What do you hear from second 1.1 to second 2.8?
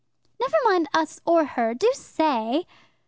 or her. Do say!"